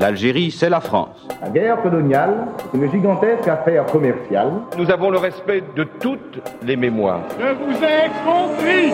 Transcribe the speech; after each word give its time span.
L'Algérie, 0.00 0.50
c'est 0.50 0.70
la 0.70 0.80
France. 0.80 1.28
La 1.42 1.50
guerre 1.50 1.82
coloniale 1.82 2.46
est 2.72 2.76
une 2.78 2.90
gigantesque 2.90 3.46
affaire 3.46 3.84
commerciale. 3.84 4.50
Nous 4.78 4.90
avons 4.90 5.10
le 5.10 5.18
respect 5.18 5.62
de 5.76 5.84
toutes 5.84 6.40
les 6.62 6.74
mémoires. 6.74 7.20
Je 7.38 7.52
vous 7.52 7.84
ai 7.84 8.08
compris 8.24 8.92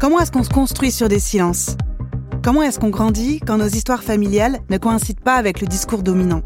Comment 0.00 0.20
est-ce 0.20 0.32
qu'on 0.32 0.42
se 0.42 0.48
construit 0.48 0.90
sur 0.90 1.10
des 1.10 1.18
silences? 1.18 1.76
Comment 2.42 2.62
est-ce 2.62 2.80
qu'on 2.80 2.88
grandit 2.88 3.40
quand 3.40 3.58
nos 3.58 3.66
histoires 3.66 4.02
familiales 4.02 4.60
ne 4.70 4.78
coïncident 4.78 5.20
pas 5.22 5.34
avec 5.34 5.60
le 5.60 5.66
discours 5.66 6.02
dominant? 6.02 6.40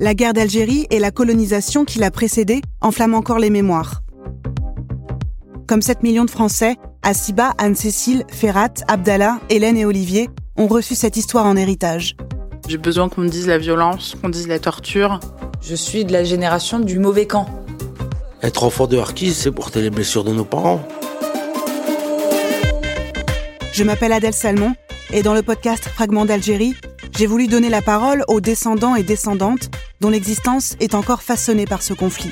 La 0.00 0.12
guerre 0.12 0.34
d'Algérie 0.34 0.86
et 0.90 0.98
la 0.98 1.10
colonisation 1.10 1.86
qui 1.86 1.98
l'a 1.98 2.10
précédée 2.10 2.60
enflamment 2.82 3.16
encore 3.16 3.38
les 3.38 3.48
mémoires. 3.48 4.02
Comme 5.66 5.80
7 5.80 6.02
millions 6.02 6.26
de 6.26 6.30
Français, 6.30 6.76
Asiba, 7.04 7.52
Anne-Cécile, 7.58 8.24
Ferrat, 8.28 8.74
Abdallah, 8.86 9.40
Hélène 9.50 9.76
et 9.76 9.84
Olivier 9.84 10.30
ont 10.56 10.68
reçu 10.68 10.94
cette 10.94 11.16
histoire 11.16 11.46
en 11.46 11.56
héritage. 11.56 12.16
J'ai 12.68 12.78
besoin 12.78 13.08
qu'on 13.08 13.22
me 13.22 13.28
dise 13.28 13.48
la 13.48 13.58
violence, 13.58 14.14
qu'on 14.20 14.28
dise 14.28 14.46
la 14.46 14.60
torture. 14.60 15.18
Je 15.60 15.74
suis 15.74 16.04
de 16.04 16.12
la 16.12 16.22
génération 16.22 16.78
du 16.78 17.00
mauvais 17.00 17.26
camp. 17.26 17.46
Être 18.40 18.62
enfant 18.62 18.86
de 18.86 18.96
Harkis, 18.98 19.34
c'est 19.34 19.50
porter 19.50 19.82
les 19.82 19.90
blessures 19.90 20.22
de 20.22 20.32
nos 20.32 20.44
parents. 20.44 20.80
Je 23.72 23.82
m'appelle 23.82 24.12
Adèle 24.12 24.32
Salmon 24.32 24.74
et 25.12 25.22
dans 25.22 25.34
le 25.34 25.42
podcast 25.42 25.84
Fragments 25.84 26.24
d'Algérie, 26.24 26.74
j'ai 27.18 27.26
voulu 27.26 27.48
donner 27.48 27.68
la 27.68 27.82
parole 27.82 28.24
aux 28.28 28.40
descendants 28.40 28.94
et 28.94 29.02
descendantes 29.02 29.70
dont 30.00 30.08
l'existence 30.08 30.76
est 30.78 30.94
encore 30.94 31.22
façonnée 31.22 31.66
par 31.66 31.82
ce 31.82 31.94
conflit. 31.94 32.30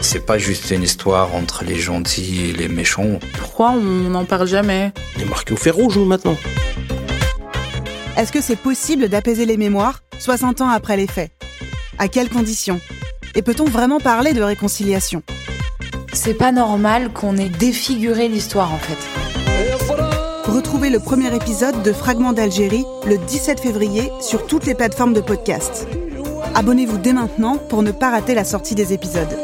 C'est 0.00 0.24
pas 0.24 0.38
juste 0.38 0.70
une 0.70 0.82
histoire 0.82 1.34
entre 1.34 1.64
les 1.64 1.76
gentils 1.76 2.46
et 2.46 2.52
les 2.52 2.68
méchants. 2.68 3.18
Pourquoi 3.38 3.70
on 3.72 4.10
n'en 4.10 4.24
parle 4.24 4.46
jamais? 4.46 4.92
On 5.16 5.22
est 5.22 5.24
marqué 5.24 5.52
au 5.52 5.56
fer 5.56 5.74
rouge, 5.74 5.98
maintenant. 5.98 6.36
Est-ce 8.16 8.32
que 8.32 8.40
c'est 8.40 8.56
possible 8.56 9.08
d'apaiser 9.08 9.44
les 9.44 9.56
mémoires 9.56 10.02
60 10.18 10.60
ans 10.60 10.68
après 10.68 10.96
les 10.96 11.06
faits? 11.06 11.30
À 11.98 12.08
quelles 12.08 12.28
conditions? 12.28 12.80
Et 13.34 13.42
peut-on 13.42 13.64
vraiment 13.64 14.00
parler 14.00 14.32
de 14.32 14.42
réconciliation? 14.42 15.22
C'est 16.12 16.34
pas 16.34 16.52
normal 16.52 17.12
qu'on 17.12 17.36
ait 17.36 17.48
défiguré 17.48 18.28
l'histoire 18.28 18.72
en 18.72 18.78
fait. 18.78 18.98
Retrouvez 20.50 20.90
le 20.90 20.98
premier 20.98 21.34
épisode 21.34 21.82
de 21.82 21.92
Fragments 21.92 22.32
d'Algérie 22.32 22.84
le 23.06 23.18
17 23.18 23.60
février 23.60 24.10
sur 24.20 24.46
toutes 24.46 24.64
les 24.64 24.74
plateformes 24.74 25.12
de 25.12 25.20
podcast. 25.20 25.86
Abonnez-vous 26.54 26.98
dès 26.98 27.12
maintenant 27.12 27.56
pour 27.56 27.82
ne 27.82 27.92
pas 27.92 28.10
rater 28.10 28.34
la 28.34 28.44
sortie 28.44 28.74
des 28.74 28.92
épisodes. 28.92 29.38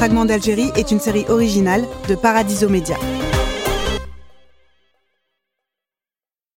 Fragments 0.00 0.24
d'Algérie 0.24 0.72
est 0.76 0.92
une 0.92 0.98
série 0.98 1.26
originale 1.28 1.84
de 2.08 2.14
Paradiso 2.14 2.70
Média. 2.70 2.96